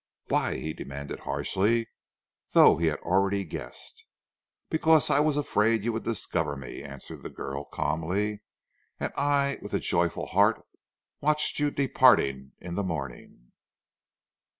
"Why?" 0.29 0.55
he 0.57 0.73
demanded 0.73 1.19
harshly, 1.19 1.87
though 2.53 2.77
he 2.77 2.87
had 2.87 2.97
already 3.01 3.43
guessed. 3.45 4.03
"Because 4.67 5.11
I 5.11 5.19
was 5.19 5.37
afraid 5.37 5.83
you 5.83 5.93
would 5.93 6.01
discover 6.05 6.55
me," 6.57 6.81
answered 6.81 7.21
the 7.21 7.29
girl 7.29 7.65
calmly. 7.65 8.41
"And 8.99 9.13
I, 9.15 9.59
with 9.61 9.75
a 9.75 9.79
joyful 9.79 10.25
heart, 10.25 10.65
watched 11.19 11.59
you 11.59 11.69
departing 11.69 12.53
in 12.57 12.73
the 12.73 12.83
morning." 12.83 13.51